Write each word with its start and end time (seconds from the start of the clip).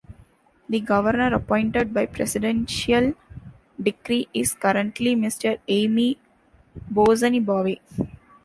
The 0.67 0.79
governor, 0.79 1.31
appointed 1.35 1.93
by 1.93 2.07
presidential 2.07 3.13
decree, 3.79 4.27
is 4.33 4.55
currently 4.55 5.15
Mr. 5.15 5.59
Aime 5.67 6.15
Bosenibamwe. 6.91 7.79